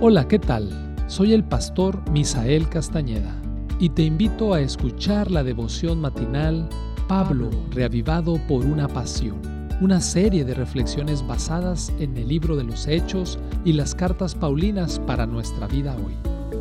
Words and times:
Hola, 0.00 0.26
¿qué 0.26 0.40
tal? 0.40 0.70
Soy 1.06 1.32
el 1.32 1.44
pastor 1.44 2.10
Misael 2.10 2.68
Castañeda 2.68 3.40
y 3.78 3.90
te 3.90 4.02
invito 4.02 4.52
a 4.52 4.60
escuchar 4.60 5.30
la 5.30 5.44
devoción 5.44 6.00
matinal 6.00 6.68
Pablo, 7.08 7.48
reavivado 7.70 8.38
por 8.48 8.66
una 8.66 8.88
pasión, 8.88 9.40
una 9.80 10.00
serie 10.00 10.44
de 10.44 10.52
reflexiones 10.52 11.24
basadas 11.26 11.92
en 12.00 12.16
el 12.16 12.28
libro 12.28 12.56
de 12.56 12.64
los 12.64 12.88
Hechos 12.88 13.38
y 13.64 13.72
las 13.72 13.94
cartas 13.94 14.34
Paulinas 14.34 14.98
para 14.98 15.26
nuestra 15.26 15.68
vida 15.68 15.96
hoy, 15.96 16.14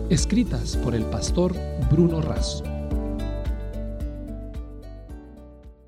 escritas 0.10 0.78
por 0.78 0.94
el 0.94 1.04
pastor 1.06 1.54
Bruno 1.92 2.22
Razo. 2.22 2.64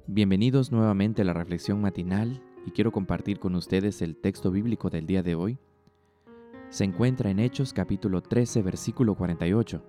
Bienvenidos 0.07 0.71
nuevamente 0.71 1.21
a 1.21 1.25
la 1.25 1.34
reflexión 1.34 1.80
matinal 1.80 2.41
y 2.66 2.71
quiero 2.71 2.91
compartir 2.91 3.39
con 3.39 3.55
ustedes 3.55 4.02
el 4.02 4.18
texto 4.18 4.50
bíblico 4.50 4.89
del 4.89 5.05
día 5.05 5.21
de 5.21 5.36
hoy 5.36 5.59
se 6.70 6.84
encuentra 6.84 7.29
en 7.29 7.39
Hechos 7.39 7.73
capítulo 7.73 8.21
13 8.21 8.61
versículo 8.61 9.15
48. 9.15 9.83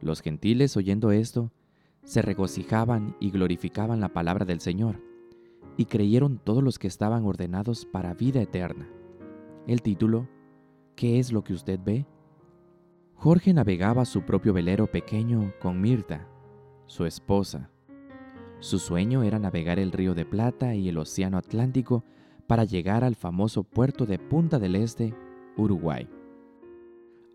Los 0.00 0.20
gentiles 0.20 0.76
oyendo 0.76 1.10
esto, 1.12 1.52
se 2.04 2.22
regocijaban 2.22 3.16
y 3.20 3.30
glorificaban 3.30 4.00
la 4.00 4.08
palabra 4.08 4.44
del 4.44 4.60
Señor, 4.60 5.00
y 5.76 5.86
creyeron 5.86 6.38
todos 6.38 6.62
los 6.62 6.78
que 6.78 6.88
estaban 6.88 7.24
ordenados 7.24 7.86
para 7.86 8.14
vida 8.14 8.42
eterna. 8.42 8.88
El 9.66 9.80
título, 9.82 10.28
¿Qué 10.96 11.18
es 11.18 11.32
lo 11.32 11.42
que 11.42 11.54
usted 11.54 11.80
ve? 11.82 12.06
Jorge 13.14 13.54
navegaba 13.54 14.04
su 14.04 14.22
propio 14.22 14.52
velero 14.52 14.88
pequeño 14.88 15.54
con 15.60 15.80
Mirta, 15.80 16.28
su 16.86 17.06
esposa. 17.06 17.70
Su 18.58 18.78
sueño 18.78 19.22
era 19.22 19.38
navegar 19.38 19.78
el 19.78 19.92
río 19.92 20.14
de 20.14 20.26
Plata 20.26 20.74
y 20.74 20.88
el 20.88 20.98
Océano 20.98 21.38
Atlántico 21.38 22.04
para 22.46 22.64
llegar 22.64 23.04
al 23.04 23.14
famoso 23.14 23.62
puerto 23.64 24.04
de 24.04 24.18
Punta 24.18 24.58
del 24.58 24.76
Este 24.76 25.14
Uruguay. 25.56 26.08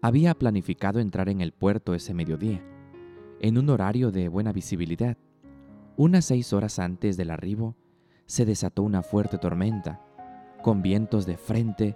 Había 0.02 0.34
planificado 0.34 1.00
entrar 1.00 1.30
en 1.30 1.42
el 1.42 1.52
puerto 1.52 1.94
ese 1.94 2.14
mediodía, 2.14 2.64
en 3.40 3.58
un 3.58 3.70
horario 3.70 4.12
de 4.12 4.28
buena 4.28 4.52
visibilidad. 4.52 5.18
Unas 5.96 6.26
seis 6.26 6.54
horas 6.54 6.80
antes 6.80 7.18
del 7.18 7.32
arribo, 7.32 7.76
se 8.26 8.46
desató 8.46 8.84
una 8.84 9.04
fuerte 9.04 9.38
tormenta, 9.38 10.02
con 10.62 10.82
vientos 10.82 11.26
de 11.26 11.38
frente 11.38 11.96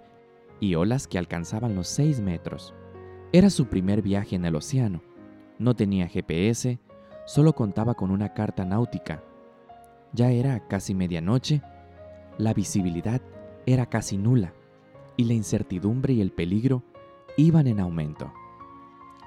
y 0.60 0.74
olas 0.74 1.06
que 1.06 1.18
alcanzaban 1.18 1.74
los 1.74 1.88
seis 1.88 2.20
metros. 2.20 2.74
Era 3.32 3.50
su 3.50 3.66
primer 3.66 4.02
viaje 4.02 4.36
en 4.36 4.44
el 4.44 4.56
océano. 4.56 5.02
No 5.58 5.74
tenía 5.74 6.08
GPS, 6.08 6.78
solo 7.24 7.54
contaba 7.54 7.94
con 7.94 8.10
una 8.10 8.32
carta 8.34 8.64
náutica. 8.64 9.22
Ya 10.12 10.30
era 10.30 10.66
casi 10.68 10.94
medianoche, 10.94 11.62
la 12.38 12.54
visibilidad 12.54 13.20
era 13.66 13.86
casi 13.86 14.18
nula 14.18 14.52
y 15.16 15.24
la 15.24 15.34
incertidumbre 15.34 16.14
y 16.14 16.20
el 16.20 16.32
peligro 16.32 16.82
iban 17.36 17.66
en 17.66 17.80
aumento. 17.80 18.32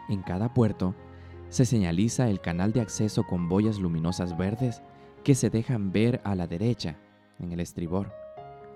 En 0.09 0.21
cada 0.21 0.53
puerto 0.53 0.95
se 1.49 1.65
señaliza 1.65 2.29
el 2.29 2.41
canal 2.41 2.73
de 2.73 2.81
acceso 2.81 3.23
con 3.23 3.47
boyas 3.49 3.79
luminosas 3.79 4.37
verdes 4.37 4.81
que 5.23 5.35
se 5.35 5.49
dejan 5.49 5.91
ver 5.91 6.21
a 6.23 6.35
la 6.35 6.47
derecha, 6.47 6.97
en 7.39 7.51
el 7.51 7.59
estribor, 7.59 8.11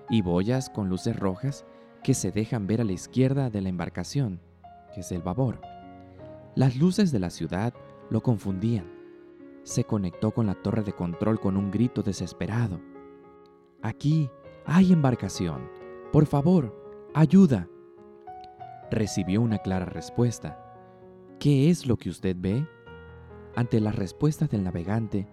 y 0.08 0.22
boyas 0.22 0.70
con 0.70 0.88
luces 0.88 1.16
rojas 1.16 1.64
que 2.02 2.14
se 2.14 2.32
dejan 2.32 2.66
ver 2.66 2.80
a 2.80 2.84
la 2.84 2.92
izquierda 2.92 3.50
de 3.50 3.60
la 3.60 3.68
embarcación, 3.68 4.40
que 4.94 5.00
es 5.00 5.12
el 5.12 5.22
babor. 5.22 5.60
Las 6.56 6.76
luces 6.76 7.12
de 7.12 7.20
la 7.20 7.30
ciudad 7.30 7.72
lo 8.10 8.22
confundían. 8.22 8.90
Se 9.62 9.84
conectó 9.84 10.32
con 10.32 10.46
la 10.46 10.54
torre 10.54 10.82
de 10.82 10.92
control 10.92 11.38
con 11.38 11.56
un 11.56 11.70
grito 11.70 12.02
desesperado. 12.02 12.80
Aquí 13.82 14.28
hay 14.66 14.92
embarcación. 14.92 15.70
Por 16.12 16.26
favor, 16.26 16.79
ayuda. 17.14 17.68
Recibió 18.90 19.40
una 19.40 19.58
clara 19.58 19.84
respuesta. 19.84 20.58
¿Qué 21.38 21.70
es 21.70 21.86
lo 21.86 21.96
que 21.96 22.10
usted 22.10 22.36
ve? 22.38 22.66
Ante 23.56 23.80
las 23.80 23.96
respuestas 23.96 24.50
del 24.50 24.62
navegante, 24.62 25.26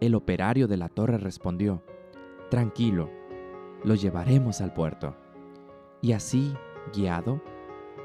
el 0.00 0.14
operario 0.14 0.66
de 0.66 0.76
la 0.76 0.88
torre 0.88 1.18
respondió, 1.18 1.82
Tranquilo, 2.50 3.10
lo 3.84 3.94
llevaremos 3.94 4.60
al 4.60 4.72
puerto. 4.72 5.16
Y 6.00 6.12
así, 6.12 6.54
guiado, 6.94 7.42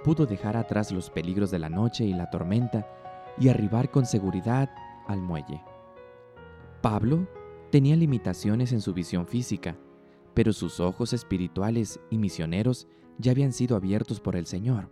pudo 0.03 0.25
dejar 0.25 0.57
atrás 0.57 0.91
los 0.91 1.09
peligros 1.09 1.51
de 1.51 1.59
la 1.59 1.69
noche 1.69 2.03
y 2.03 2.13
la 2.13 2.29
tormenta 2.29 2.87
y 3.37 3.49
arribar 3.49 3.91
con 3.91 4.05
seguridad 4.05 4.69
al 5.07 5.21
muelle. 5.21 5.63
Pablo 6.81 7.27
tenía 7.71 7.95
limitaciones 7.95 8.71
en 8.73 8.81
su 8.81 8.93
visión 8.93 9.25
física, 9.25 9.77
pero 10.33 10.51
sus 10.51 10.79
ojos 10.79 11.13
espirituales 11.13 11.99
y 12.09 12.17
misioneros 12.17 12.87
ya 13.17 13.31
habían 13.31 13.53
sido 13.53 13.75
abiertos 13.75 14.19
por 14.19 14.35
el 14.35 14.45
Señor. 14.45 14.91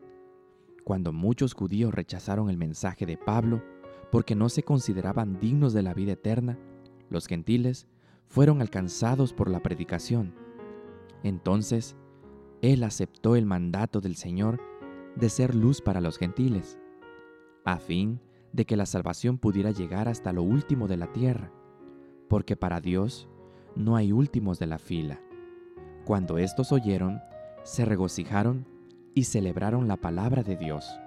Cuando 0.84 1.14
muchos 1.14 1.54
judíos 1.54 1.94
rechazaron 1.94 2.50
el 2.50 2.58
mensaje 2.58 3.06
de 3.06 3.18
Pablo 3.18 3.64
porque 4.12 4.36
no 4.36 4.50
se 4.50 4.64
consideraban 4.64 5.40
dignos 5.40 5.74
de 5.74 5.82
la 5.82 5.94
vida 5.94 6.14
eterna, 6.14 6.58
los 7.10 7.28
gentiles 7.28 7.88
fueron 8.28 8.62
alcanzados 8.62 9.34
por 9.34 9.50
la 9.50 9.62
predicación. 9.62 10.34
Entonces, 11.24 11.96
él 12.62 12.84
aceptó 12.84 13.36
el 13.36 13.46
mandato 13.46 14.02
del 14.02 14.16
Señor 14.16 14.60
de 15.16 15.30
ser 15.30 15.56
luz 15.56 15.82
para 15.82 16.02
los 16.02 16.18
gentiles, 16.18 16.78
a 17.66 17.78
fin 17.78 18.20
de 18.52 18.66
que 18.66 18.78
la 18.78 18.86
salvación 18.86 19.38
pudiera 19.38 19.72
llegar 19.72 20.08
hasta 20.08 20.34
lo 20.34 20.44
último 20.44 20.88
de 20.88 20.98
la 20.98 21.12
tierra, 21.12 21.52
porque 22.28 22.56
para 22.56 22.82
Dios 22.82 23.28
no 23.76 23.96
hay 23.96 24.12
últimos 24.12 24.60
de 24.60 24.68
la 24.68 24.80
fila. 24.80 25.22
Cuando 26.06 26.38
estos 26.38 26.72
oyeron, 26.72 27.22
se 27.64 27.86
regocijaron 27.86 28.68
y 29.14 29.26
celebraron 29.26 29.88
la 29.88 29.98
palabra 29.98 30.44
de 30.44 30.56
Dios. 30.56 31.00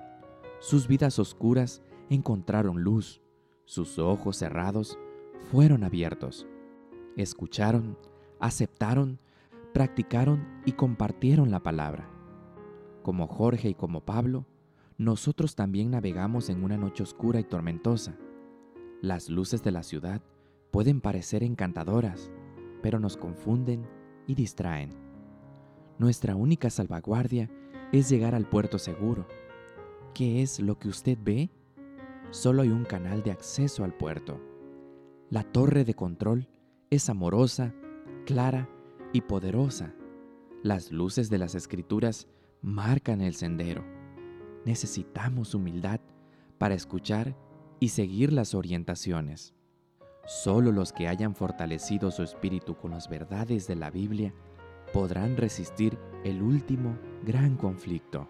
Sus 0.60 0.88
vidas 0.88 1.18
oscuras 1.18 1.82
encontraron 2.08 2.82
luz, 2.82 3.20
sus 3.64 3.98
ojos 3.98 4.36
cerrados 4.36 4.98
fueron 5.50 5.84
abiertos. 5.84 6.46
Escucharon, 7.16 7.98
aceptaron, 8.40 9.18
practicaron 9.72 10.46
y 10.64 10.72
compartieron 10.72 11.50
la 11.50 11.62
palabra. 11.62 12.08
Como 13.02 13.26
Jorge 13.26 13.70
y 13.70 13.74
como 13.74 14.00
Pablo, 14.04 14.46
nosotros 14.98 15.54
también 15.54 15.90
navegamos 15.90 16.48
en 16.48 16.64
una 16.64 16.76
noche 16.76 17.02
oscura 17.02 17.38
y 17.38 17.44
tormentosa. 17.44 18.16
Las 19.02 19.28
luces 19.28 19.62
de 19.62 19.72
la 19.72 19.82
ciudad 19.82 20.22
pueden 20.70 21.00
parecer 21.00 21.42
encantadoras, 21.42 22.30
pero 22.82 22.98
nos 22.98 23.16
confunden 23.16 23.86
y 24.26 24.34
distraen. 24.34 25.05
Nuestra 25.98 26.36
única 26.36 26.68
salvaguardia 26.68 27.50
es 27.90 28.10
llegar 28.10 28.34
al 28.34 28.46
puerto 28.46 28.78
seguro. 28.78 29.26
¿Qué 30.12 30.42
es 30.42 30.60
lo 30.60 30.78
que 30.78 30.88
usted 30.88 31.16
ve? 31.22 31.50
Solo 32.30 32.62
hay 32.62 32.68
un 32.68 32.84
canal 32.84 33.22
de 33.22 33.30
acceso 33.30 33.82
al 33.82 33.94
puerto. 33.94 34.38
La 35.30 35.42
torre 35.42 35.84
de 35.84 35.94
control 35.94 36.48
es 36.90 37.08
amorosa, 37.08 37.74
clara 38.26 38.68
y 39.14 39.22
poderosa. 39.22 39.94
Las 40.62 40.92
luces 40.92 41.30
de 41.30 41.38
las 41.38 41.54
escrituras 41.54 42.28
marcan 42.60 43.22
el 43.22 43.34
sendero. 43.34 43.82
Necesitamos 44.66 45.54
humildad 45.54 46.00
para 46.58 46.74
escuchar 46.74 47.34
y 47.80 47.88
seguir 47.88 48.34
las 48.34 48.54
orientaciones. 48.54 49.54
Solo 50.26 50.72
los 50.72 50.92
que 50.92 51.08
hayan 51.08 51.34
fortalecido 51.34 52.10
su 52.10 52.22
espíritu 52.22 52.76
con 52.76 52.90
las 52.90 53.08
verdades 53.08 53.66
de 53.66 53.76
la 53.76 53.90
Biblia 53.90 54.34
podrán 54.92 55.36
resistir 55.36 55.98
el 56.24 56.42
último 56.42 56.97
gran 57.24 57.56
conflicto. 57.56 58.28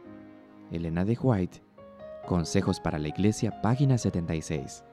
Elena 0.70 1.04
de 1.04 1.16
White, 1.20 1.62
Consejos 2.26 2.80
para 2.80 2.98
la 2.98 3.08
Iglesia, 3.08 3.60
página 3.62 3.98
76. 3.98 4.84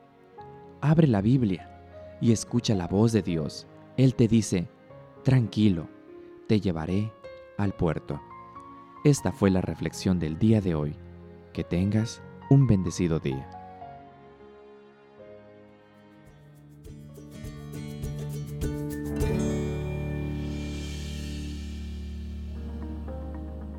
Abre 0.81 1.07
la 1.07 1.21
Biblia 1.21 1.69
y 2.21 2.31
escucha 2.31 2.75
la 2.75 2.87
voz 2.87 3.11
de 3.11 3.21
Dios. 3.21 3.67
Él 3.97 4.15
te 4.15 4.27
dice, 4.27 4.67
tranquilo, 5.23 5.87
te 6.47 6.59
llevaré 6.59 7.11
al 7.57 7.73
puerto. 7.73 8.21
Esta 9.03 9.31
fue 9.31 9.49
la 9.49 9.61
reflexión 9.61 10.19
del 10.19 10.37
día 10.37 10.61
de 10.61 10.75
hoy. 10.75 10.95
Que 11.53 11.63
tengas 11.63 12.21
un 12.49 12.67
bendecido 12.67 13.19
día. 13.19 13.62